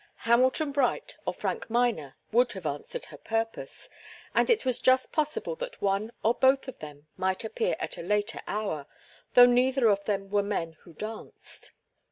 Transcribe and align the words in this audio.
Hamilton 0.25 0.71
Bright 0.71 1.15
or 1.27 1.33
Frank 1.35 1.69
Miner 1.69 2.15
would 2.31 2.53
have 2.53 2.65
answered 2.65 3.05
her 3.05 3.19
purpose, 3.19 3.87
and 4.33 4.49
it 4.49 4.65
was 4.65 4.79
just 4.79 5.11
possible 5.11 5.55
that 5.57 5.79
one 5.79 6.11
or 6.23 6.33
both 6.33 6.67
of 6.67 6.79
them 6.79 7.05
might 7.17 7.43
appear 7.43 7.75
at 7.79 7.99
a 7.99 8.01
later 8.01 8.41
hour, 8.47 8.87
though 9.35 9.45
neither 9.45 9.89
of 9.89 10.03
them 10.05 10.31
were 10.31 10.41
men 10.41 10.73
who 10.85 10.93
danced. 10.93 11.73